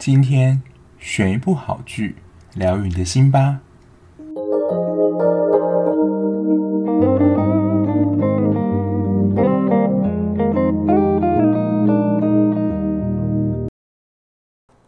[0.00, 0.62] 今天
[0.98, 2.16] 选一部好剧，
[2.54, 3.60] 疗愈你的心吧。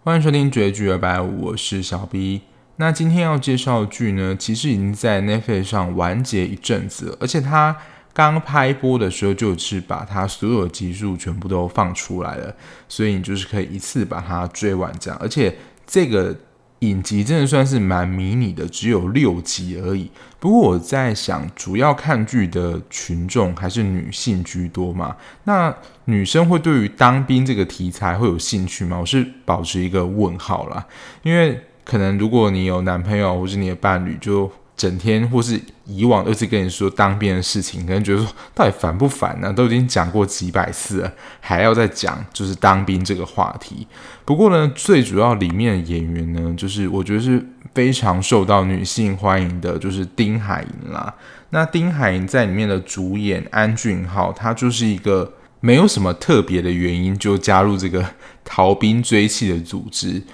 [0.02, 2.40] 欢迎收听绝句二百五，我是小 B。
[2.76, 7.76] 那今天要介绍的剧呢，其实已经在 Netflix 上完结一阵子，而且它。
[8.14, 12.54] 刚拍播的时候，就是把它所有集数全部都放出来了，
[12.86, 15.18] 所以你就是可以一次把它追完这样。
[15.18, 15.56] 而且
[15.86, 16.36] 这个
[16.80, 20.10] 影集真的算是蛮迷你的，只有六集而已。
[20.38, 25.16] 不过我在想，主要看剧的群众还是女性居多嘛？
[25.44, 25.74] 那
[26.04, 28.98] 女生会对于当兵这个题材会有兴趣吗？
[29.00, 30.86] 我是保持一个问号啦，
[31.22, 34.52] 因为可能如果你有男朋友或是你的伴侣就。
[34.82, 39.52] 整天或是以往都是跟你说当兵的事情，可能觉得说到底烦不烦呢？
[39.52, 43.86] 都已经讲过几百次了，还要再讲就是当兵这个话题。
[44.24, 47.40] 不过呢，最主要里面的演员呢，就是我觉得是
[47.72, 51.14] 非常受到女性欢迎的，就是丁海寅啦。
[51.50, 58.04] 那丁海寅在里面的主演安俊浩，他就是一个没有什么特别的原因就加入这个
[58.44, 60.24] 逃兵追缉的组织。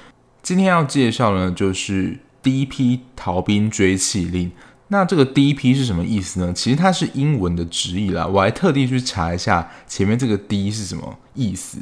[0.43, 2.21] 今天要介绍呢，就是。
[2.49, 3.01] D.P.
[3.15, 4.51] 逃兵追缉令，
[4.89, 5.75] 那这个 D.P.
[5.75, 6.51] 是什么意思呢？
[6.55, 11.77] 其实它是英文的直译啦，我还特地去查一下前面这个 D 是什么意思，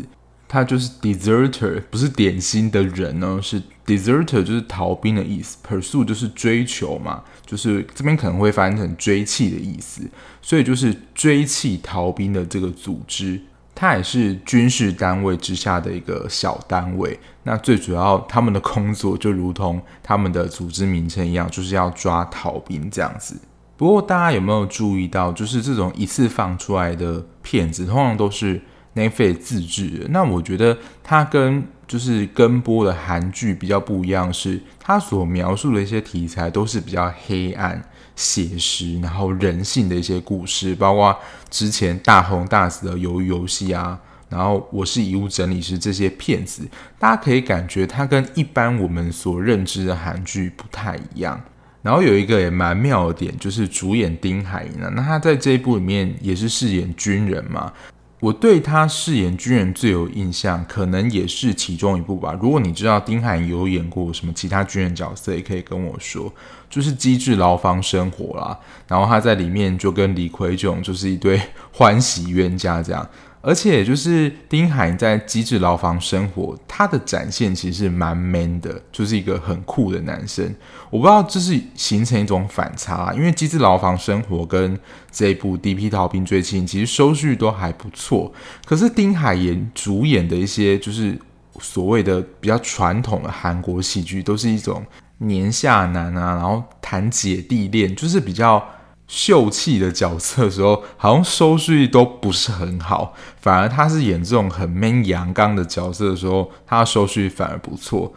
[0.48, 10.02] 它就是 deserter，不是点心的人呢，是 deserter，就是逃兵的意思，pursue 就是追求嘛，就是这边可能会翻译成追缉的意思，
[10.42, 13.40] 所以就是追缉逃兵的这个组织。
[13.76, 17.20] 它也是军事单位之下的一个小单位。
[17.42, 23.38] 那最主要，他们的工作就如同他们的组织名称一样，就是要抓逃兵这样子。
[23.76, 28.60] 不过，大家有没有注意到，就是这种一次放出来的片子，通常都是
[28.94, 30.08] naf 自制的。
[30.08, 37.80] 那我觉得它跟就是跟播的韩剧比较不一样，是它所描述的一些题材都是比较黑暗。
[38.16, 41.16] 写实，然后人性的一些故事，包括
[41.48, 43.96] 之前大红大紫的《鱿鱼游戏》啊，
[44.28, 46.66] 然后我是遗物整理师这些片子，
[46.98, 51.40] 大家可以感觉它跟一般我们所认知的韩剧不太一样。
[51.82, 57.72] 然后有一个也蛮妙的点，就是主演丁海寅啊，那他在这一部里面也是饰演军人嘛。
[58.18, 62.36] 我对他饰演军人最有印象，可能也是其中一部吧。
[62.42, 66.32] 如果你知道丁海寅有演过什么其他军人角色，也可以跟我说。
[66.76, 71.40] 就是《机智牢房生活》啦，然后他在里面就跟李奎炯就是一对
[71.72, 73.08] 欢喜冤家这样。
[73.40, 80.54] 而且就是丁海在《机智牢房生活》，他的展现其实是蛮 man 的，就是一个很酷的男生。
[80.90, 84.78] 我不知道这是形成一种反差，因为《机智牢房生活》跟
[85.10, 85.88] 这一部《D.P.
[85.88, 88.30] 逃兵追缉》其实收视都还不错。
[88.66, 91.18] 可是丁海寅主演的一些就是
[91.58, 94.84] 所谓的比较传统的韩国喜剧，都是一种
[95.18, 98.68] 年下男啊，然后谈姐弟恋，就是比较。
[99.08, 108.12] 秀气的角色的时候，好像收视率都不是很好，反而他是演这种很 man 阳刚的角色的时候，他收视率反而不错，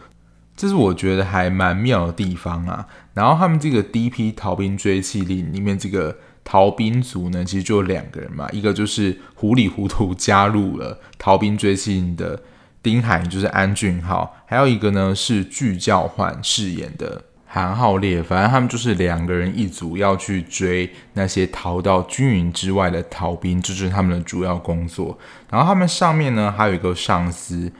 [0.56, 2.84] 这是我觉得还蛮妙的地方啊。
[3.14, 4.32] 然后他们这个 D.P.
[4.32, 12.42] 逃兵追缉令里面这个逃兵组呢，其实就两个人嘛，一个就是糊里糊涂加入了逃兵追缉令的
[12.82, 17.22] 丁海，就是安俊浩，还有一个呢是具教焕饰演的。
[17.52, 25.18] 韩浩烈，反正他们就是两个人一组，要去追那些逃到军营之外的逃兵，这就是他们的主要工作。
[25.50, 27.72] 然后他们上面呢还有一个上司，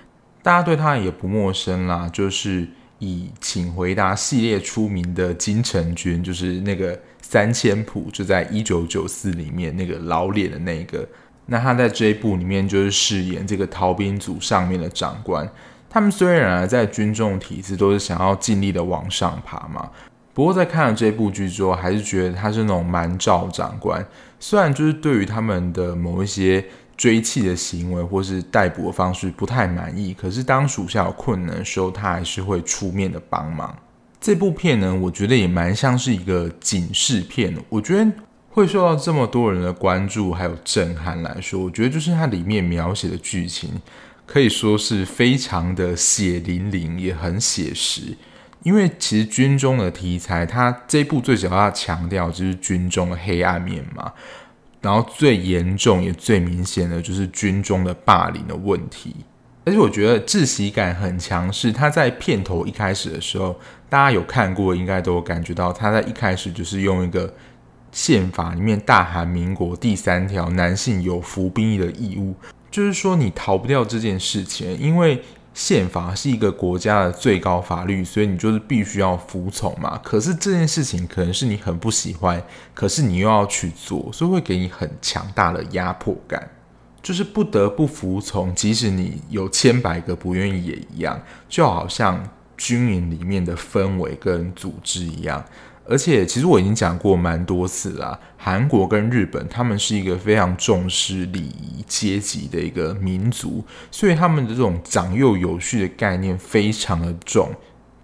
[0.43, 2.67] 大家对他也不陌生啦，就是
[2.99, 11.09] 以《请回答》系列出名的金城君，就是那个三千朴，就在一九九四里面那个老脸的那个。
[11.51, 15.51] 那他在这一部里面就是饰演这个逃兵组上面的长官。
[15.89, 19.91] 他们虽然在军中体制都是想要尽力的往上爬嘛，
[20.33, 24.07] 不过在看了这部剧之后，还是觉得他是那种蛮照长官。
[24.39, 26.65] 虽然就是对于他们的某一些
[26.97, 33.77] 追气的行为或是逮捕的方式不太满意，可是当属下有困难的时候，他还是会出面的帮忙。
[34.21, 37.53] 这部片呢，我觉得也蛮像是一个警示片。
[37.69, 38.09] 我觉得
[38.51, 43.81] 会受到这么多人的关注还有震撼来说，我觉得就是它里面描写的剧情。
[44.27, 48.17] 可以说是非常的血淋淋，也很写实。
[48.63, 54.13] 因为其实军中的题材，它这部最主要强调就是军中的黑暗面嘛。
[54.81, 59.17] 然后最严重也最明显的就是军中的霸凌的问题。
[59.65, 63.59] 而且我觉得窒息感很强，势他在片头一开始的时候，
[63.89, 67.35] 大家有看过，应该都感觉到他在一开始就是用一个
[67.93, 72.35] 宪法里面大韩民国第三条，男性有服兵役的义务。
[72.71, 75.21] 就是说，你逃不掉这件事情，因为
[75.53, 79.99] 宪法是一个国家的最高法律，所以你就是必须要服从嘛。
[80.05, 82.41] 可是这件事情可能是你很不喜欢，
[82.73, 86.49] 可是你又要去做，所以会给你很强大的压迫感，
[87.03, 92.23] 就是不得不服从，即使你有千百个不愿意也一样，就好像
[92.57, 95.45] 军营里面的氛围跟组织一样。
[95.91, 107.51] 而且，其实我已经讲过蛮多次了，韩国跟日本，他们是一个非常重视礼仪阶级的一个民族，所以他们的这种长幼有序的概念非常的重，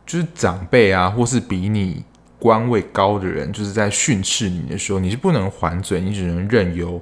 [0.04, 2.02] 就是长辈啊，或是比你
[2.40, 7.00] 官位高的人，就是在训斥你的时候，你是不能还嘴，你只能任由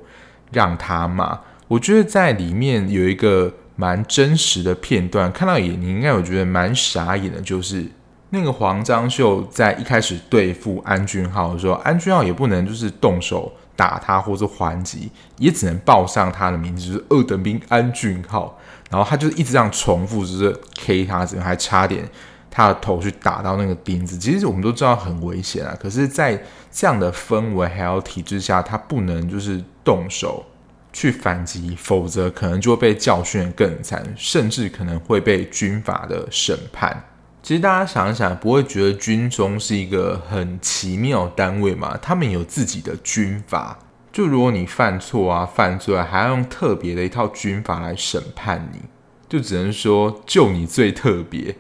[0.53, 1.41] 让他骂。
[1.67, 7.87] 我觉得在里面有一个蛮真实的片段，看到也你应该有觉得蛮傻眼的，就是。
[8.35, 15.09] 那个黄章秀在一开始对付安俊浩的时候，安俊浩也不能就是动手打他或者还击，
[15.39, 18.59] 也只能报上他的名字，就是二等兵安俊浩。
[18.91, 20.55] 然后他就一直这样重复，就是
[20.85, 22.05] K 他，怎么还差点
[22.51, 24.19] 他的头去打到那个钉子。
[24.19, 26.41] 其实我们都知道很危险啊，可是，在
[26.73, 30.45] 这样的氛围还有体制下，他不能就是动手
[30.93, 37.05] 去反击，否则可能就会被教训更惨，甚至可能会被军法的审判。
[37.45, 41.95] 其实大家想一想，不会觉得军中是一个很奇妙单位嘛？
[42.01, 43.79] 他们有自己的军法，
[44.11, 48.81] 就如果你犯错啊、犯罪啊，还要用特别的一套军法来审判你，
[49.29, 51.55] 就只能说就你最特别。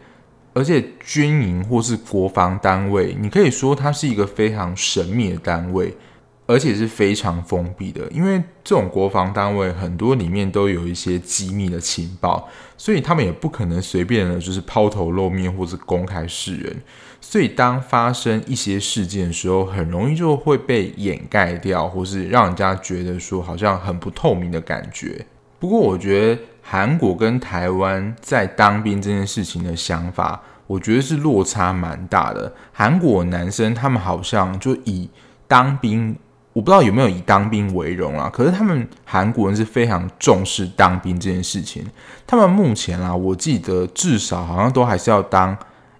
[0.54, 5.94] 而且军营或是国防单位，你可以说它是一个非常神秘的单位。
[6.46, 16.76] 而且是非常封闭的，因为这种国防单位很多里面都有一些机密的情报，所以他们也不可能随便的，就是抛头露面或是公开示人。
[17.18, 25.24] 所以当发生一些事件的时候，很容易就会被掩盖掉，或是让人家觉得说好像很不透明的感觉。
[25.58, 32.52] 不过，我觉得韩国跟台湾在当兵这件事情的想法，我觉得是落差蛮大的。
[32.70, 35.08] 韩国男生他们好像就以
[35.48, 36.14] 当兵。
[36.54, 38.30] 我不知道有没有以当兵为荣啊？
[38.32, 41.84] 可是他们韩国人是非常重视当兵这件事情。
[42.26, 45.54] 他们目前啊，我记得至少好像都还是要当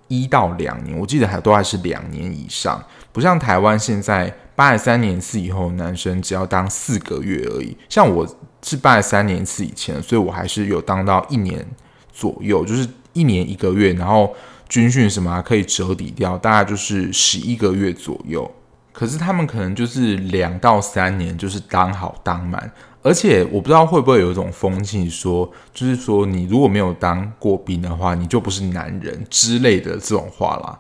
[0.07, 2.81] 一到两年，我记得还都还是两年以上，
[3.11, 7.77] 不像台湾现在八十三年次以后，男生只要当四个月而已。
[7.89, 8.25] 像我
[8.63, 11.67] 是八十三年次以前，所以我还是有当到一年
[12.13, 14.33] 左右，就是一年一个月，然后
[14.69, 18.49] 军训什么可以折抵掉，大概就是十一个月左右。
[18.95, 22.71] 可是他们可能就是两到三年，就是当好当满，
[23.03, 30.79] 而且我不知道会不会有一种风气说，就是说你如果没有当过兵的话，你就不是男人之类的这种话啦。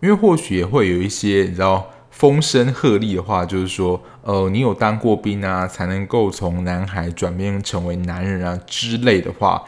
[0.00, 9.62] 因为或许也会有一些你知道风声鹤唳的话，就是说，呃，你有当过兵啊，才能够从男孩转变成为男人啊之类的话。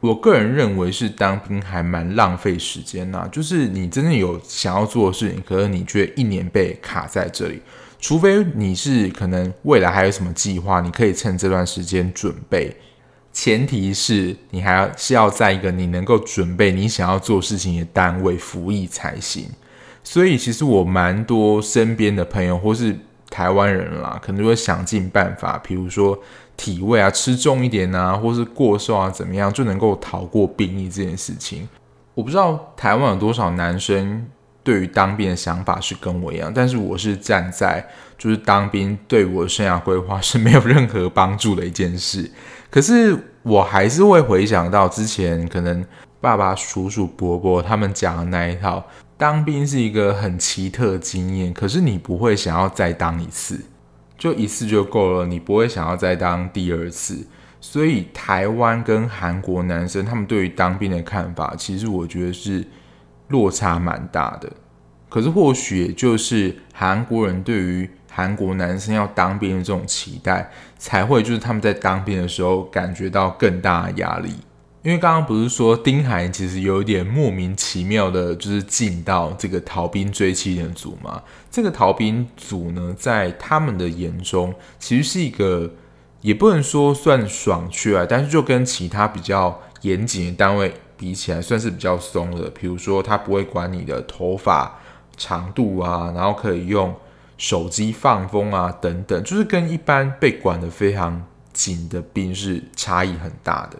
[0.00, 7.60] 我个人认为是当兵还蛮浪费时间呐，就是你真的有想要做的事情，可是你却一年被卡在这里，
[7.98, 12.76] 除非你是可能未来还有什么计划，你可以趁这段时间准备，
[13.32, 19.46] 前提是你还要是要在一个你能够准备你想要做事情的单位服役才行。
[20.04, 22.96] 所以其实我蛮多身边的朋友或是
[23.28, 26.16] 台湾人啦，可能就会想尽办法，比如说。
[26.58, 31.66] 体位啊，吃重一点啊，或是过瘦啊，怎么样就能够逃过兵役这件事情？
[32.14, 34.26] 我不知道台湾有多少男生
[34.64, 37.88] 对于当兵的想法是跟我一样，但是我是站在
[38.18, 42.30] 就是当兵对我的生涯规划是没有任何帮助的一件事。
[42.68, 45.86] 可是我还是会回想到之前可能
[46.20, 48.84] 爸爸、叔叔、伯伯他们讲的那一套，
[49.16, 53.60] 当兵是一个很奇特的经验，可是你不会想要再当一次。
[54.18, 57.26] 就一次就够了，你不会想要再当第二次。
[57.60, 62.64] 所以台湾跟韩国男生他们对于当兵的看法，其实我觉得是
[63.28, 64.52] 落差蛮大的。
[65.08, 74.34] 可是或许也就是韩国人对于韩国男生要当兵的这种期待，才会就是他们在当兵的时候感觉到更大的压力。
[74.88, 81.22] 因为刚刚不是说丁海其实有一点莫名其妙的，就是进到这个逃兵追妻人组嘛。
[81.50, 85.70] 这个逃兵组呢，在他们的眼中，其实是一个
[86.22, 92.48] 也不能说算爽缺啊，但是就跟其他比较严谨的单位比起来，算是比较松的。
[92.48, 94.80] 比如说，他不会管你的头发
[95.18, 96.94] 长度啊，然后可以用
[97.36, 103.76] 手机放风啊，等等，就是跟一般被管的非常紧的兵是差异很大的。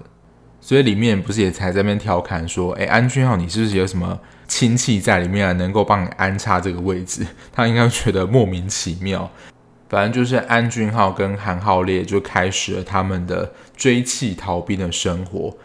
[0.69, 7.27] 所以里面不是也才在那边调侃说，哎，安俊浩，你是不是有什么亲戚在里面啊，能够帮你安插这个位置？
[7.51, 9.31] 他应该觉得莫名其妙。
[9.89, 15.57] 反正就是安俊浩跟韩浩烈就开始了他们的追缉逃兵的生活。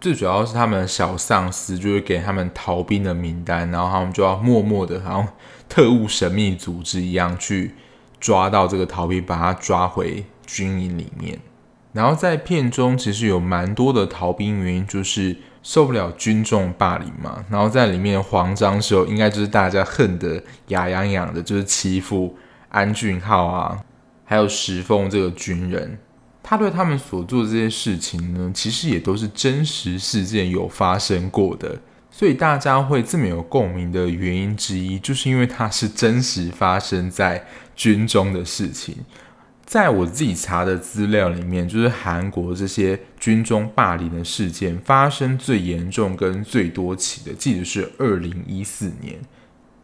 [0.00, 5.28] 最主要是他们的小上司就会给他们逃兵的名单，然后他们就要默默的，好像
[5.68, 7.76] 特务神秘组织一样去
[8.18, 11.38] 抓到这个逃兵，把他抓回军营里面。
[11.92, 17.44] 然后在片中其实有蛮多的逃兵原因，就是受不了军中霸凌嘛。
[17.50, 22.36] 然后在里面慌张时候，应该就是大家恨得牙痒痒的，就是欺负
[22.68, 23.82] 安俊浩啊，
[24.24, 25.98] 还有石凤这个军人。
[26.42, 31.78] 他对他们所做的这些事情呢，其实也都是真实事件有发生过的。
[32.10, 37.44] 所以大家会这么有共鸣的原因之一，就是因为它是真实发生在
[37.76, 38.96] 军中的事情。
[39.68, 49.18] 在我自己查的资料里面，就是韩国这些军中霸凌的事件发生最严重跟最多起的，记得是二零一四年。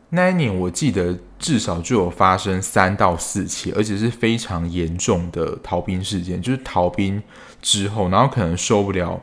[0.08, 7.22] 那一年我记得至少就有发生三到四起，而且是非常严重的逃兵事件，就是逃兵
[7.60, 9.20] 之后，然后可能受不了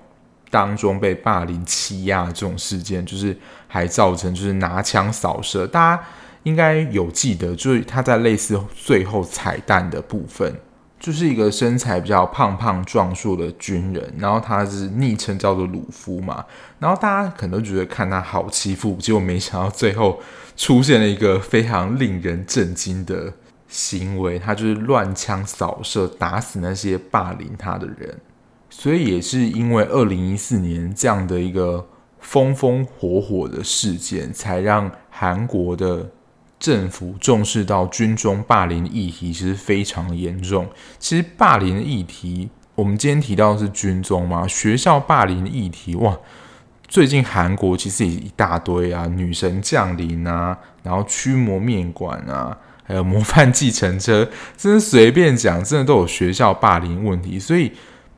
[0.52, 3.36] 当中被霸凌欺压这种事件，就是
[3.68, 6.04] 还造成就是拿枪扫射，大家。
[6.44, 10.52] 应该有记得，就是他在类似最后彩蛋的部分，
[11.00, 16.44] 就是一个身材比较胖胖壮硕的军人，然后他是昵称叫做鲁夫嘛，
[16.80, 20.20] 然后大家可能都觉得看他好欺负，结果没想到最后
[20.58, 23.32] 出现了一个非常令人震惊的
[23.68, 28.18] 行为，他就是乱枪扫射打死那些霸凌他的人，
[28.70, 31.88] 所以也是因为二零一四年这样的一个
[32.20, 36.10] 风风火火的事件，才让韩国的。
[36.62, 40.70] 政府重视到军中霸凌议题，其实非常严重。
[41.00, 46.16] 其实霸凌议题，我们今天提到的是军中嘛，学校霸凌议题，哇，
[46.88, 57.72] 最近韩国其实也一大堆啊，女神降临啊，然后驱魔面馆啊，还有模范计程车，真的随便讲，真的都有学校霸凌问题，所以。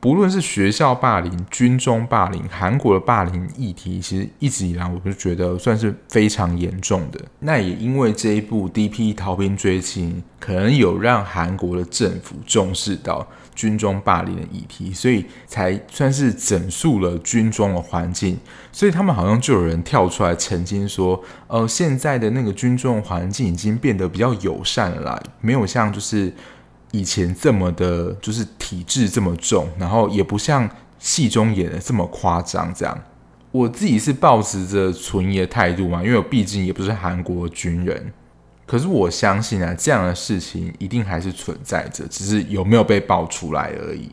[0.04, 7.18] 不论是学校霸凌、军中霸凌、韩国的霸凌议题，其实一直以来我就觉得算是非常严重的。
[7.38, 9.14] 那也因为这一部《D.P.
[9.14, 10.00] 逃兵追缉》，
[10.38, 18.38] 可能有让韩国的政府重视到军中霸凌的议题，所以才算是整肃了军中的环境。
[18.70, 21.18] 所以他们好像就有人跳出来澄清说
[21.48, 26.30] ：“呃，现在的那个军中环境已经变得比较友善了啦，没有像就是。”
[26.94, 30.70] 以前这么的，就是体质这么重，然后也不像
[31.00, 32.72] 戏中演的这么夸张。
[32.72, 32.96] 这样，
[33.50, 38.12] 我自己是抱持着存疑的态度嘛，因为我毕竟也不是韩国军人。
[38.64, 44.12] 可是我相信啊，这样的事情一定还是存在着，只是有没有被爆出来而已。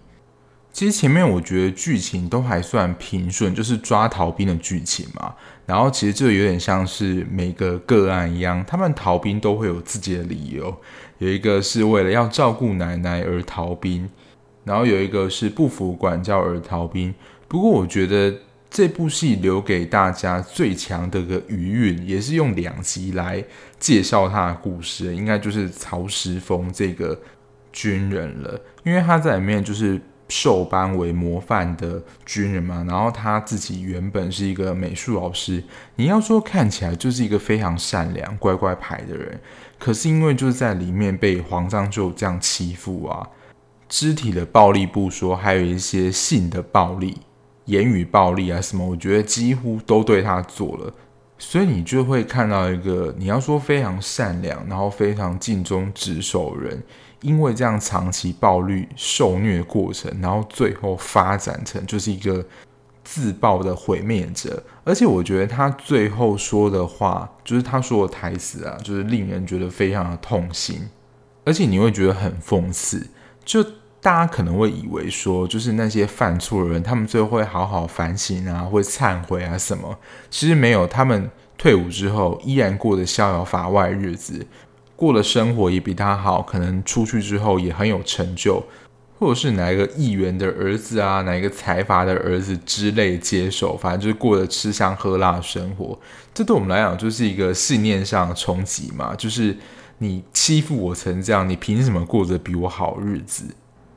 [0.74, 5.36] 其实前面我觉得剧情都还算平顺，就是抓逃兵的剧情嘛。
[5.68, 10.76] 然后其实就有点像是每个个案一样，他们逃兵都会有自己的理由。
[11.22, 14.10] 有一个是为了要照顾奶奶而逃兵，
[14.64, 17.14] 然后有一个是不服管教而逃兵。
[17.48, 18.34] 不过我觉得
[18.72, 23.44] 这部戏留给大家最强的个余韵，也是用两集来
[23.78, 27.16] 介绍他的故事，应该就是曹石峰这个
[27.72, 30.02] 军人了，因为他在里面就是。
[30.32, 35.62] 受班为模范的军人嘛，然后他自己原本是一个美术老师。
[35.98, 39.38] 你要说看起来就是一个非常善良、乖乖牌的人，
[39.78, 43.28] 可是因为就是在里面被皇上就这样欺负啊，
[43.90, 47.18] 肢体的暴力不说，还有一些性的暴力、
[47.66, 50.94] 言语暴力啊什么，我觉得几乎都对他做了。
[51.38, 56.82] 所以你就会看到一个你要说非常善良，然后非常尽忠职守人。
[57.22, 62.44] 因为这样长期暴力受虐的过程，然后最后发展成就是一个
[63.04, 64.62] 自爆的毁灭者。
[64.84, 70.90] 而且我觉得他最后说的话，就是他说的台词啊，就是令人觉得非常的痛心。
[71.46, 73.08] 而且你会觉得很讽刺，
[73.46, 73.64] 就
[74.00, 79.98] 大家可能会以为说，就是那些犯错的人，他们最后会好好反省啊，会忏悔啊什么。
[80.30, 84.46] 其实没有，他们退伍之后依然过着逍遥法外日子。
[85.02, 88.62] 过的生活也比他好，可能出去之后也很有成就，
[89.18, 95.98] 或者是哪一个议员的儿子啊，哪一个财阀的儿子之类接手，反正就是过得吃香喝辣的生活。
[96.36, 99.58] 这对我们来讲就是一个信念上的冲击嘛， 就是
[99.98, 103.46] 你欺负我成这样，你凭什么过着比我好日子？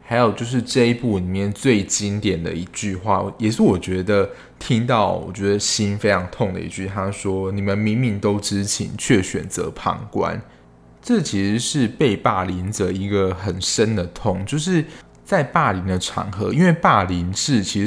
[0.00, 10.40] 还有就是这一部里面最经典的一句话，也是我觉得听到我觉得心非常痛的一句，他说：“你们明明都知情，却选择旁观。”
[11.04, 14.82] 这其实是被霸凌者一个很深的痛，就是
[15.22, 17.86] 在霸凌的场合，因为霸凌是其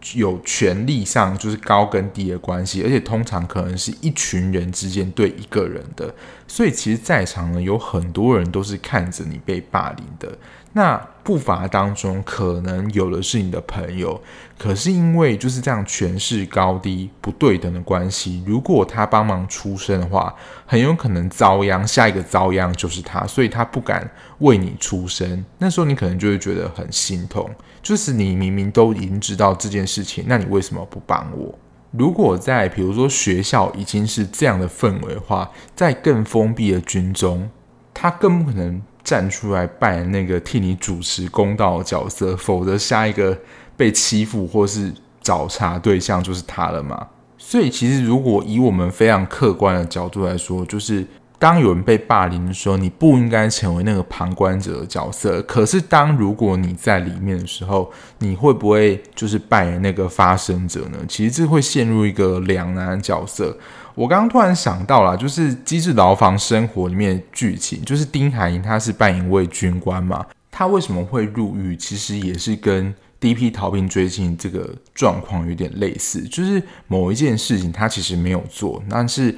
[0.00, 6.12] 是有权力上就是高跟低的关系，而且通常可能是一群人之间对一个人的，
[6.48, 10.36] 所以其实，在场呢有很多人都是看着你被霸凌的。
[10.72, 14.20] 那不乏当中可能有的是你的朋友，
[14.56, 20.34] 可是因为就是这样权势高低不对等的关系，如果他帮忙出声的话，
[20.66, 24.08] 很有可能遭殃，下一个遭殃就是他，所以他不敢
[24.38, 25.44] 为你出声。
[25.58, 27.50] 那时候你可能就会觉得很心痛。
[27.82, 31.58] 就是你明明都已经知道这件事情，那你为什么不帮我？
[31.92, 37.48] 如果在比如说学校已经是这样的氛围的话，在更封闭的军中，
[37.94, 43.36] 他更不可能站出来扮演那个替你主持公道的角色，否则下一个
[43.76, 47.06] 被欺负或是找茬对象就是他了嘛。
[47.38, 51.06] 所以其实如果以我们非常客观的角度来说，就是。
[51.40, 55.40] 当有人被霸凌的时候，你不应该成为那个旁观者的角色。
[55.42, 57.88] 可是，当如果你在里面的时候，
[58.18, 60.98] 你会不会就是扮演那个发生者呢？
[61.06, 63.56] 其实这会陷入一个两难角色。
[63.98, 71.76] 我刚刚突然想到了，就是《机智牢房生活》里面剧情，就是丁海寅他是扮演一位军官嘛，他为什么会入狱？
[71.76, 79.34] 其实也是跟第一批逃兵追击这个状况有点类似，就是某一件事情他其实没有做，但是。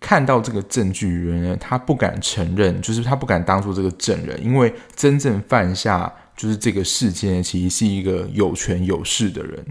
[0.00, 9.64] 看到这个证据人呢，他不敢承认，就是他不敢当做这个证人，因为真正犯下就是这个事件，其实是一个有权有势的人，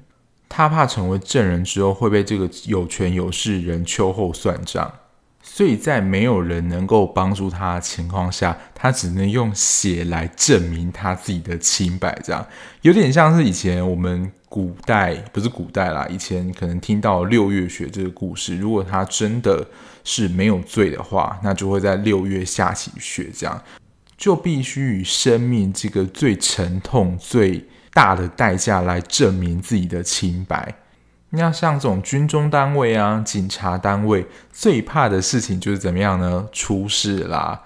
[0.55, 4.93] 他怕成为证人之后会被这个有权有势人秋后算账，
[5.41, 12.45] 所以在没有人能够帮助他的情况下，他只能用血来证明他自己的清白，这样
[12.83, 19.65] 有点像是以前我们古代，不是古代啦，以前可能听到六月雪这个故事，如果他真的。
[20.05, 23.63] 是没有罪的话，那就会在六月下起雪，这样
[24.17, 30.75] 就必须以生命这个最沉痛、最大的代价来证明自己的清白。
[31.29, 36.47] 那像这种军中单位啊、警察单位，最怕的事情就是怎么样呢？
[36.51, 37.61] 出事啦！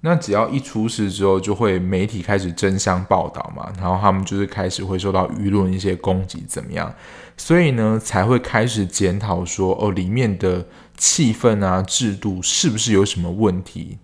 [0.00, 6.92] 那只要一出事之后，就会媒体开始争相报道嘛，然后他们就是开始会受到舆论一些攻击，怎么样？
[7.36, 10.64] 所以呢，才会开始检讨说，哦，里面的。
[10.94, 13.98] 气氛啊，制度是不是有什么问题？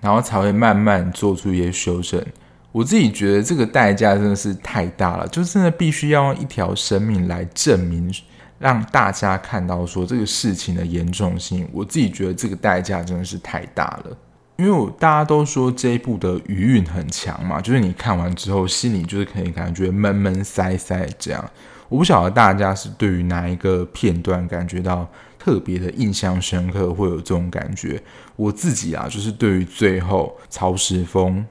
[0.00, 2.24] 然后才会慢慢做出一些修正。
[2.72, 8.12] 我自己觉得这个代价真的是太大了，就真的必须要用一条生命来证明，
[8.58, 11.68] 让大家看到说这个事情的严重性。
[11.72, 14.16] 我自己觉得这个代价真的是太大了，
[14.56, 21.44] 因为我大家都说这一部的余韵很强嘛，就是你看完之后心里就是可以感觉闷闷塞塞这样。
[21.88, 25.08] 我不晓得大家是对于哪一个片段感觉到。
[25.40, 27.98] 特别的印象深刻，会有这种感觉。
[28.36, 31.46] 我自己啊，就是对于最后曹时峰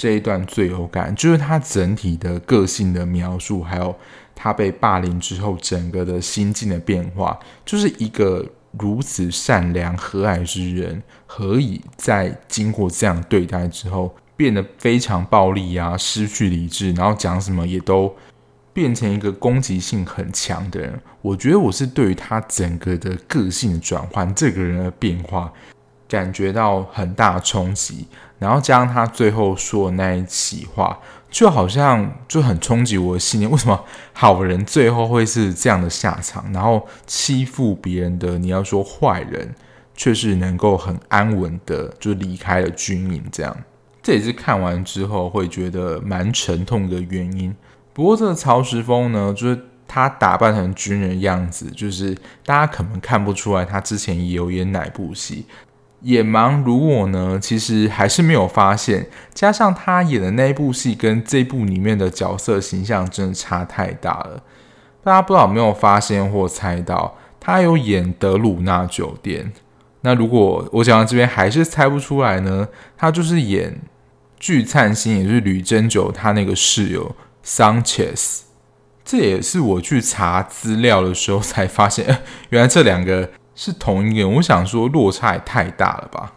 [0.00, 3.94] 这一段最有感，就是他整体的个性的描述，还有
[4.34, 8.42] 他被霸凌之后整个的心境的变化，就是一个
[8.78, 18.10] 如此善良和蔼之人，何以在经过这样对待之后，变得非常暴力啊，失去理智，然后讲什么也都。
[18.72, 25.52] 变成一个攻击性很强的人，我觉得我是对于他整个的个性转换，这个人的变化，
[26.10, 28.06] 感觉到很大冲击。
[28.38, 30.98] 然后加上他最后说的那一席话，
[31.30, 33.50] 就好像就很冲击我的信念。
[33.50, 36.50] 为什么好人最后会是这样的下场？
[36.50, 39.54] 然后欺负别人的，你要说坏人，
[39.94, 43.22] 却是能够很安稳的就离开了军营。
[43.30, 43.54] 这样，
[44.02, 47.54] 这也是看完之后会觉得蛮沉痛的原因。
[47.92, 55.44] 不过这个曹时峰呢，就是他打扮成军人样子，就是大家可能看不出来他之前也有演哪部戏。
[56.02, 59.08] 眼盲如我呢，其实还是没有发现。
[59.34, 64.42] 加上他演的那部戏跟这部里面的角色形象真的差太大了。
[65.02, 69.52] 大家不知道有没有发现或猜到，他有演德鲁纳酒店。
[70.02, 73.80] 那如果我讲到这边还是猜不出来呢，他就是演
[74.38, 77.14] 具灿星，也就是吕珍九他那个室友。
[77.42, 78.40] Sanchez，
[79.02, 82.18] 这也是我去查资料的时候才发现，
[82.50, 84.34] 原来这两个是同一个人。
[84.34, 86.34] 我想说落差也太大了吧？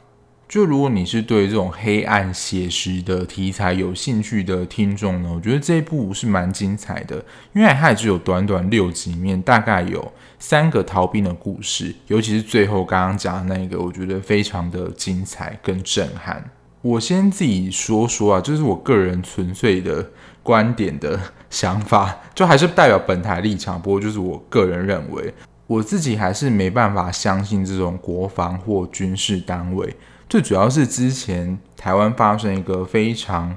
[0.47, 7.23] 就如果你是对这种黑暗写实的题材有兴趣的听众呢，我觉得这一部是蛮精彩的，
[7.54, 16.52] 因为它也只有短短六集里面，大概有三个逃兵的故事，尤其是最后刚刚讲的那个，我觉得非常的精彩跟震撼。
[16.82, 20.06] 我先自己说说啊，这是我个人纯粹的。
[20.43, 21.17] 观点的
[21.49, 23.82] 想法，就还是代表本台立场。
[23.82, 25.34] 不过，就是我个人认为，
[25.73, 29.95] 我自己还是没办法相信这种国防或军事单位。
[30.29, 33.55] 最主要是之前台湾发生一个非常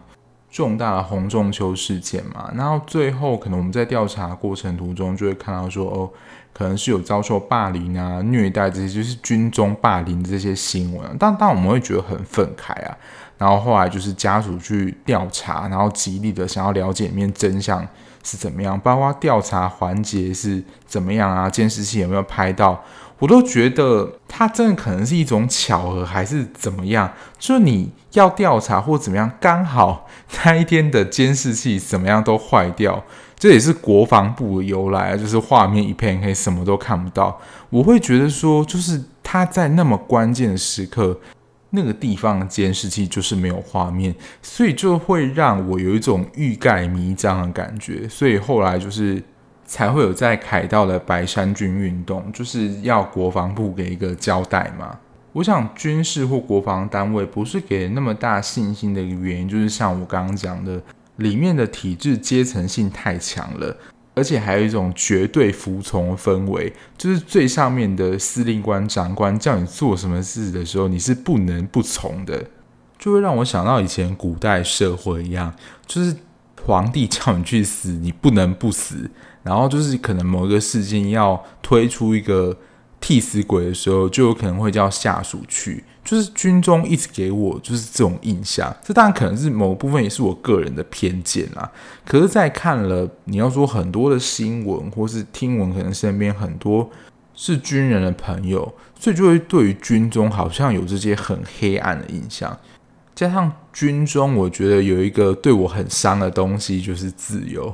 [0.51, 6.11] 重大的洪仲秋事件嘛，然后最后可能我们在调查过程途中就会看到说，哦，
[6.55, 11.17] 可能是有遭受霸凌啊、虐待这些，就是军中霸凌这些新闻。
[11.19, 12.97] 但当我们会觉得很愤慨啊，
[13.39, 17.87] 然后后来就是家属去调查，然后极力的想要了解里面真相
[18.23, 22.83] 是怎么样，包括调查环节是怎么样啊，监视器有没有拍到。
[23.19, 27.11] 我都觉得他真的可能是一种巧合，还是怎么样？
[27.39, 30.07] 就你要调查或怎么样，刚好
[30.45, 33.03] 那一天的监视器怎么样都坏掉，
[33.39, 37.41] 这也是国防部的由来，就是画面一片黑，什么都看不到。
[37.71, 41.19] 我会觉得说，就是他在那么关键的时刻，
[41.77, 44.13] 那个地方监视器就是没有画面，
[44.43, 48.09] 所以就会让我有一种欲盖弥彰的感觉。
[48.09, 49.23] 所以后来就是。
[49.69, 54.97] 才会有在凯道的白山军运动，就是要国防部给一个交代嘛。
[55.33, 60.81] 我想军事或国防单位不是给那么大信心的一个原因，就是像我刚刚讲的，
[61.17, 63.77] 里面的体制阶层性太强了，
[64.17, 72.47] 而且还有一种绝对服从氛围，就是最上面的司令官长官叫你做什么事的时候，你是不能不从的，
[72.99, 75.55] 就会让我想到以前古代社会一样，
[75.87, 76.17] 就是
[76.65, 79.11] 皇帝叫你去死，你不能不死。
[79.43, 82.57] 然后就是可能某一个事件要推出一个
[83.07, 85.85] 替死鬼的时候，就有可能会叫下属去。
[86.05, 91.71] 就是军中一直给我就是这种印象，这当然可能是某部分也是我个人的偏见啦。
[92.05, 96.91] 可是，在看了你要说很多的新闻或是听闻，可能身边很多
[97.33, 102.59] 是军人的朋友，所以就会对于军中好像有这些很黑暗的印象。
[103.15, 107.73] 加上军中，我觉得有一个对我很伤的东西，就是自由。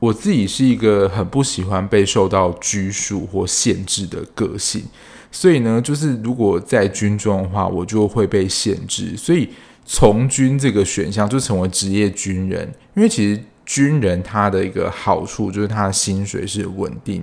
[0.00, 4.82] 我自己是一个很不喜欢被受到拘束或限制的个性，
[5.30, 9.14] 所以呢，就是如果在军中的话，我就会被限制。
[9.14, 9.50] 所以
[9.84, 17.22] 从军这个选项就成为职业军人，因为其实军人他的一个好处就是他的薪水是稳定，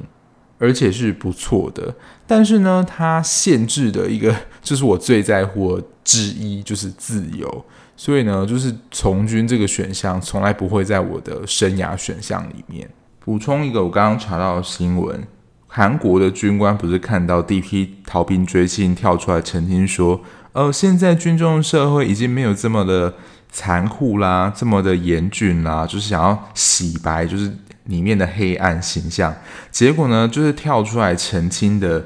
[0.59, 1.95] 而且是不错的。
[2.27, 7.65] 但是呢，他限制的一个就是我最在乎之一，就是自由。
[7.99, 12.87] 所以呢，就是从军这个选项从来不会在我的生涯选项里面。
[13.19, 15.27] 补充一个，我刚刚查到的新闻：
[15.65, 20.21] 韩国的军官不是看到第一批逃兵追缉跳出来澄清说，
[20.53, 23.15] 呃，现在军中社会已经没有这么的
[23.51, 27.51] 残酷啦，这么的严峻啦，就是想要洗白，就是
[27.85, 29.35] 里面的黑暗形象。
[29.71, 32.05] 结果呢，就是跳出来澄清的。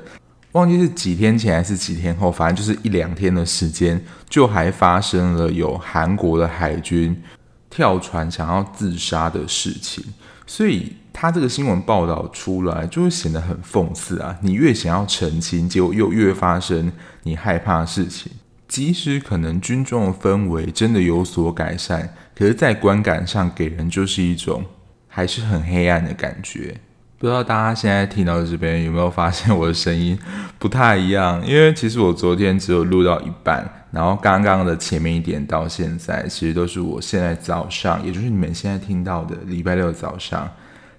[0.54, 7.22] 忘记是几天前还是几天后，反正就是一两天的时间，就还发生了有韩国的海军
[7.70, 10.04] 跳船想要自杀的事情。
[10.46, 14.38] 所以他这个新闻报道出来，就会显得很讽刺啊！
[14.42, 16.92] 你越想要澄清，结果又越发生
[17.24, 18.30] 你害怕的事情。
[18.68, 24.66] 即使可能军中的氛围真的有所改善，可是，在观感上给人就是一种
[25.08, 26.76] 还是很黑暗的感觉。
[27.21, 30.17] 不知道大家现在听到这边有没有发现我的声音
[30.57, 31.39] 不太一样？
[31.45, 40.49] 因为其实我昨天只有录到一半，然后刚刚的前面一点到现在，其实都是我现在早上，也就是你们现在听到的礼拜六早上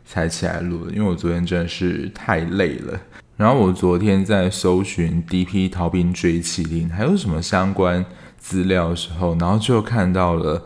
[0.04, 0.92] 才起来录的。
[0.92, 2.96] 因为我昨天真的是太累了。
[3.36, 5.68] 然后我昨天在搜寻 D.P.
[5.68, 8.04] 逃兵追缉令还有什么相关
[8.38, 10.62] 资料的时候，然后就看到了。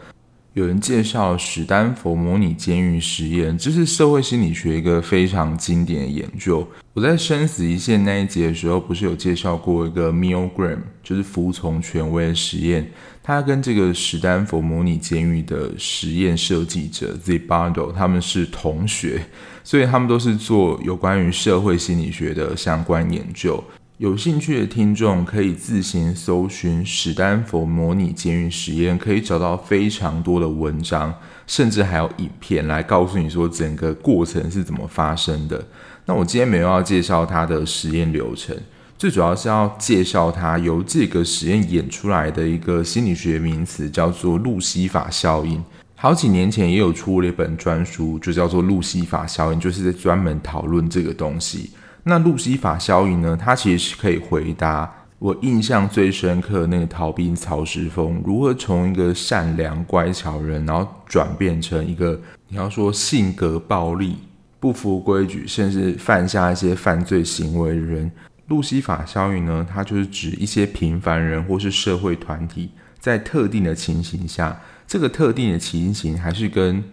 [0.56, 6.66] 有人介绍史丹佛模拟监狱实验，这是社会心理学一个非常经典的研究。
[6.94, 12.90] 我在生死一线那一节的时候，不是有介绍过一个 Milgram，就是服从权威的实验。
[13.22, 19.20] 他跟这个史丹佛模拟监狱的实验设计者 Zibardo 他们是同学，
[19.62, 23.62] 所以他们都是做有关于社会心理学的相关研究。
[23.98, 31.14] 有兴趣的听众可以自行搜寻史丹佛模拟监狱实验，可以找到非常多的文章，
[31.46, 35.66] 甚至还有影片来告诉你说整个过程是怎么发生的。
[36.04, 38.54] 那我今天没有要介绍它的实验流程，
[38.98, 45.64] 最主要是要介绍它由这个实验演出来的一个心理学名词，叫做路西法效应。
[45.94, 51.70] 好几年前也有出了一本专书，就叫做路西法效应，就是在专门讨论这个东西。
[52.08, 53.36] 那路西法效应呢？
[53.36, 54.88] 它其实是可以回答
[55.18, 64.18] 我印象最深刻的那个逃兵曹石峰如何从一个善良乖巧人，然后转变成一个你要说性格暴力、
[64.60, 68.08] 不服规矩，甚至犯下一些犯罪行为的人。
[68.46, 69.66] 路西法效应呢？
[69.68, 76.84] 它就是指一些平凡人或是社会团体在特定的情形下，这个特定的情形还是跟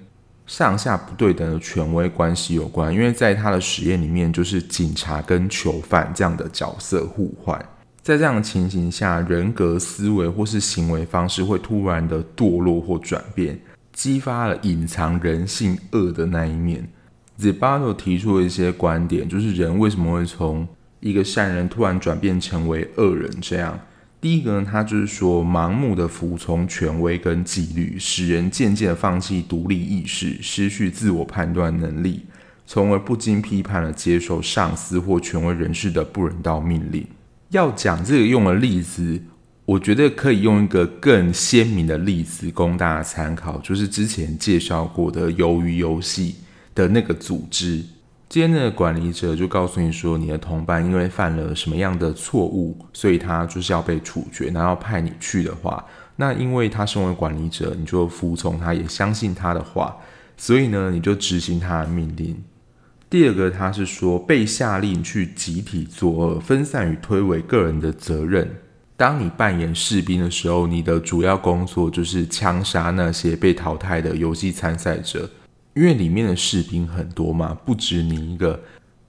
[0.54, 7.58] 上下不对等的权威关系有关，因为在他的实验里面，就是警察跟囚犯这样的角色互换，
[8.04, 13.60] 在这样的情形下，人格、思维或是行为方式会突然的堕落或转变。
[13.94, 16.88] 激发了隐藏人性恶的那一面。
[17.39, 20.68] Zibardo 提出了一些观点，就是人为什么会从
[21.00, 23.80] 一个善人突然转变成为恶人这样。
[24.24, 32.22] 第一个呢，他就是说，盲目的服从权威跟纪律，使人渐渐放弃独立意识，失去自我判断能力，
[32.66, 37.06] 从而不经批判的接受上司或权威人士的不人道命令。
[37.50, 39.22] 要讲这个用的例子，
[39.66, 46.36] 我觉得可以用一个更鲜明的例子供大家参考，就是之前介绍过的鱿鱼游戏
[46.74, 47.84] 的那个组织。
[48.34, 54.48] 今天的管理者就告诉你说，你的同伴因为犯了什么样的错误，所以他就是要被处决。
[54.48, 59.96] 然后派你去的话，那因为他身为管理者，你就服从他，也相信他的话，
[60.36, 62.43] 所以呢，你就执行他的命令。
[63.08, 68.50] 第二个，他是说被下令去集体作恶，分散与推诿个人的责任。
[68.98, 75.30] 当你扮演士兵的时候，你的主要工作就是枪杀那些被淘汰的游戏参赛者。
[75.76, 78.60] 因为里面的士兵很多嘛，不止你一个，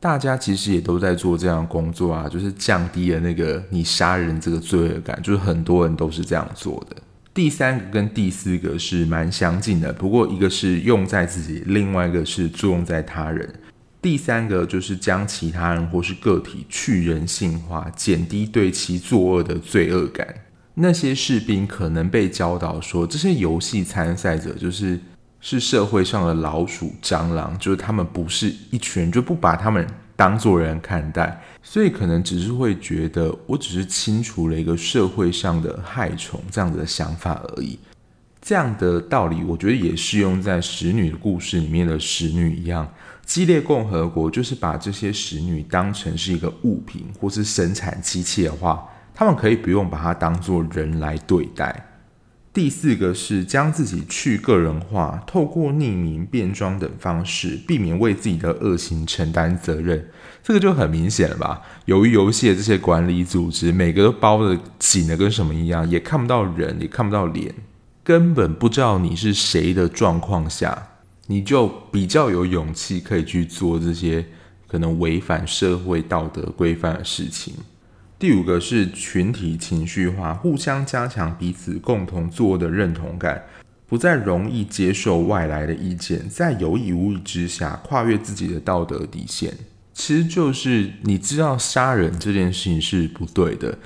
[0.01, 6.97] 大家其实也都在做这样工作啊，就是降低了那个你杀人这个罪恶感，就是很多人都是这样做的。
[7.35, 13.55] 第三个跟第四个是蛮相近的，不过一个是用在自己，另外一个是作用在他人。
[14.01, 20.27] 第三个就是将其他人或是个体去人性化，减低对其作恶的罪恶感。
[20.75, 24.99] 那些士兵可能被教导说，这些游戏参赛者就是。
[25.47, 37.79] 是社会上的老鼠、蟑螂，就是他们不是一群人，就不把他们当作人看待，所以可能只是会觉得，我只是清除了一个社会上的害虫，这样子的想法而已。
[38.41, 42.91] 这样的道理，我觉得也适用在使女的故事里面的使女一样。
[43.27, 48.83] 激烈共和国就是把这些使女当成是一个物品或是生产机器的话，
[49.15, 51.87] 他们可以不用把它当作人来对待。
[52.55, 60.09] 第四个是将自己去个人化，透过匿名、变装等方式，避免为自己的恶行承担责任。
[60.41, 61.63] 这个就很明显了吧？
[61.87, 67.53] 由于游戏的这些管理组织，每个都包的紧的跟什么一样，也看不到人，也看不到脸，
[68.05, 70.91] 根本不知道你是谁的状况下，
[71.27, 74.25] 你就比较有勇气可以去做这些
[74.69, 77.55] 可能违反社会道德规范的事情。
[78.25, 83.45] 第五个是群体情绪化，互相加强彼此共同做的认同感，
[83.87, 89.53] 不再容易接受外来的意见，在有意无意之下跨越自己的道德底线。
[89.93, 93.77] 其实就是你知道杀人这件事情是不对的，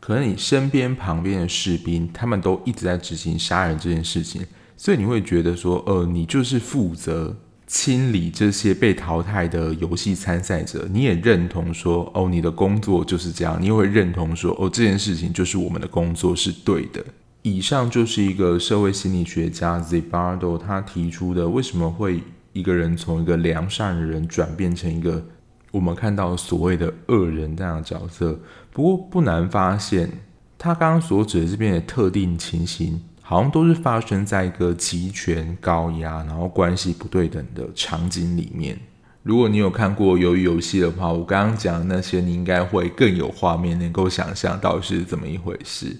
[0.00, 7.36] 可能你身边旁边的士兵他们都一直在执行杀人这件事情，所以你会觉得说，呃，你就是负责。
[7.72, 17.02] 清理这些被淘汰的游戏参赛者，你也认同说，哦，你的工作就是这样，你也会认同说，哦，这件事情就是我们的工作是对的。
[17.40, 22.20] 以上就是一个社会心理学家 Zibardo 他提出的，为什么会
[22.52, 25.24] 一个人从一个良善的人转变成一个
[25.70, 28.38] 我们看到所谓的恶人这样的角色。
[28.70, 30.10] 不过不难发现，
[30.58, 33.00] 他刚刚所指的这边的特定情形。
[33.32, 38.78] 好像都是发生在一个极权高压，然后关系不对等的场景里面。
[39.22, 45.96] 如果你有看过《鱿鱼游戏》的话，我刚刚讲的那些，你应该会更有画面，能够想象到底是怎么一回事。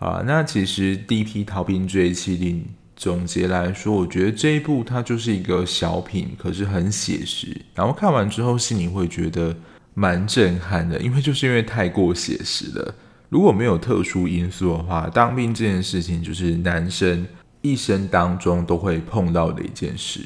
[0.00, 2.56] 啊，那其实《第一批逃兵追缉令》
[2.96, 7.56] 总结来说，我觉得这一部它就是一个小品，可是很写实。
[7.76, 9.54] 然后看完之后，心里会觉得
[9.94, 12.92] 蛮震撼的，因为就是因为太过写实了。
[13.30, 17.24] 如果没有特殊因素的话，当兵这件事情就是男生
[17.62, 20.20] 一生当中都会碰到的一件事。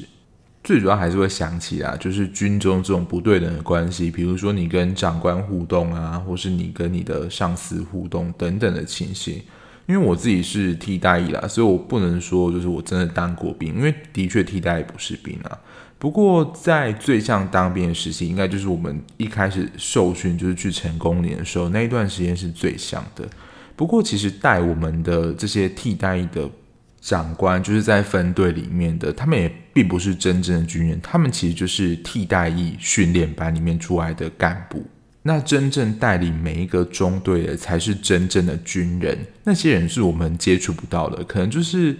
[0.63, 9.39] 最主要还是会想起啊，就是军中这种不对等的关系，比如说你跟长官互动啊，或是你跟你的上司互动等等的情形。
[9.85, 15.55] 因为我自己是替代役啦，所以我不能说就是我真的当过兵，因为的确替代役不是兵啊。
[16.05, 23.27] 不过，在最像当兵的时期，应该就是我们一开始受训，就是去成功年的时候，那一段时间是最像的。
[23.75, 26.47] 不过，其实带我们的这些替代役的
[27.01, 34.85] 长官，就是在分队里面的，他们也并不是真正的军人，他们其实就是替代役训练班里面出来的干部。
[35.23, 39.17] 那真正带领每一个中队的，才是真正的军人。
[39.43, 41.97] 那些人是我们接触不到的，可能就是。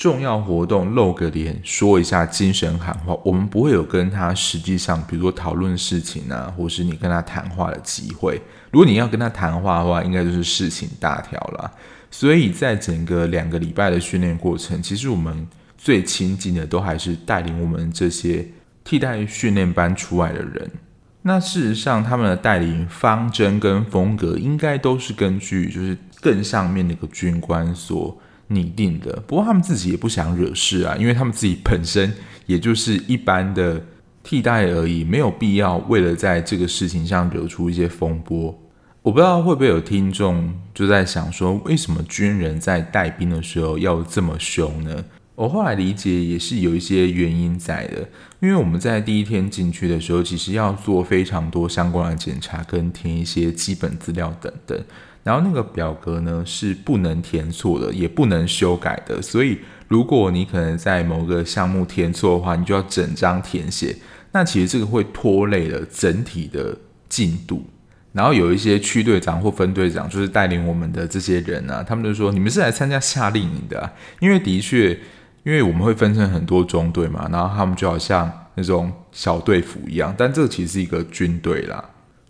[0.00, 8.40] 重要活动露个脸，说一下精神喊话，我们不会有跟他实际上，比如说讨论事情啊，或是你跟他谈话的机会。
[8.70, 11.70] 如果你要跟他谈话的话，应该就是事情大条了。
[12.10, 18.48] 所以在整个两个礼拜的训练过程，其实我们最亲近的都还是带领我们这些
[18.82, 20.70] 替代训练班出来的人。
[21.20, 28.18] 那事实上，他们的带领方针跟风格，应该都是根据就是更上面那个军官所。
[28.50, 29.22] 拟定的。
[29.26, 32.12] 不过他们自己也不想惹事啊，因为他们自己本身
[32.46, 33.82] 也就是一般的
[34.22, 38.56] 替代而已，没有必要为了在这个事情上惹出一些风波。
[39.02, 45.04] 我不知道会不会有听众就在想说，为什么军人在带兵的时候要这么凶呢？
[45.36, 48.06] 我后来理解也是有一些原因在的，
[48.40, 54.78] 因为我们在第一天进去的时候，其实要做非常多相关的检查，跟填一些基本资料等等。
[55.22, 59.20] 然后那个表格呢是不能填错的，也不能修改的。
[59.20, 63.96] 所以如果你可能在某个项目填错的话，你就要整张填写。
[64.32, 66.76] 那其实这个会拖累了整体的
[67.08, 67.64] 进度。
[68.12, 74.90] 然后有一些区队长或分队长，就是带领我们的这些人啊，他们就说：“你们是来参加夏令营的。”因为的确，
[75.44, 81.84] 因为我们会分成很多中队嘛，然后他们就好像那种小队服一样，但这其实是一个军队啦。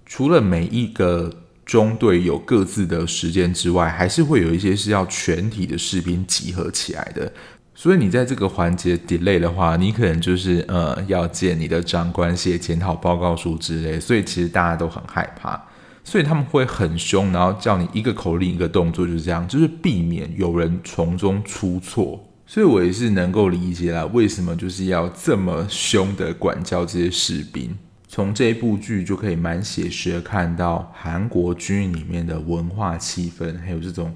[0.05, 1.33] 除了每一个
[1.71, 7.33] 中队有各自的时间之外，还是会有一些是要全体的士兵集合起来的。
[7.77, 15.65] 所以你在这个环节 delay 的话，你可能就是呃要见你的长官写检讨报告书之类，所以其实大家都很害怕。
[16.03, 22.21] 所以他们会很凶，然后叫你一个口令一个动作，就是这样，就是避免有人从中出错。
[22.49, 27.79] 所以我也是能够理解了，为什么就是要这么凶的管教这些士兵。
[28.13, 34.13] 从这一部剧就可以蛮写实的看到韩国军里面的文化气氛，还有这种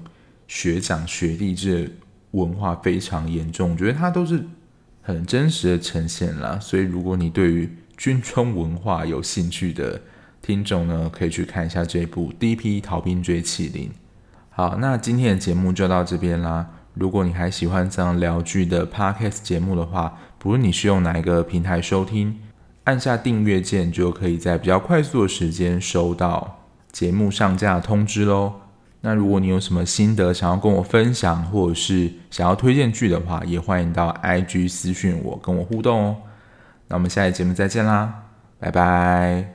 [0.49, 1.95] 学长学弟制
[2.31, 3.71] 文化非常严重。
[3.71, 4.43] 我觉得它都是
[5.01, 6.59] 很真实的呈现啦。
[6.59, 10.01] 所以如果你对于军中文化有兴趣的，
[10.41, 13.87] 听众呢，可以去看一下这部《第一批逃兵追缉令》。
[14.49, 16.69] 好，那今天的节目就到这边啦。
[16.95, 22.37] 如果你还喜欢这样聊剧的 Podcast 节目的话，不论你是用哪一个平台收听，
[22.85, 28.53] 按下订阅键就可以在比较快速的时间收到节目上架的通知喽。
[29.01, 36.15] 那如果你有什么心得想要跟我分享，或者是想要推荐剧的话，也欢迎到 IG 私讯我，跟我互动哦。
[36.87, 38.23] 那我们下一节目再见啦，
[38.59, 39.54] 拜拜。